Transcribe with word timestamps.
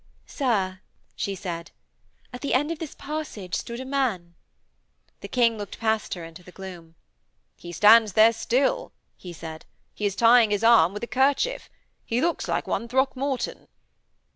'Sir,' 0.25 0.79
she 1.15 1.35
said, 1.35 1.69
'at 2.33 2.41
the 2.41 2.55
end 2.55 2.71
of 2.71 2.79
this 2.79 2.95
passage 2.95 3.53
stood 3.53 3.79
a 3.79 3.85
man.' 3.85 4.33
The 5.19 5.27
King 5.27 5.59
looked 5.59 5.77
past 5.79 6.15
her 6.15 6.25
into 6.25 6.41
the 6.41 6.51
gloom. 6.51 6.95
'He 7.55 7.71
stands 7.71 8.13
there 8.13 8.33
still,' 8.33 8.93
he 9.15 9.31
said. 9.31 9.63
'He 9.93 10.07
is 10.07 10.15
tying 10.15 10.49
his 10.49 10.63
arm 10.63 10.93
with 10.95 11.03
a 11.03 11.07
kerchief. 11.07 11.69
He 12.03 12.19
looks 12.19 12.47
like 12.47 12.65
one 12.65 12.87
Throckmorton.' 12.87 13.67